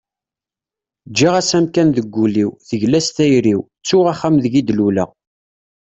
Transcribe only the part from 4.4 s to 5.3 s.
deg i d-luleɣ